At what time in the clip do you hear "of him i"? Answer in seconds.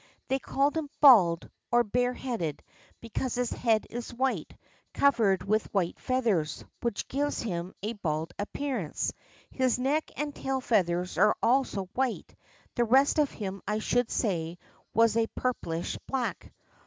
13.19-13.77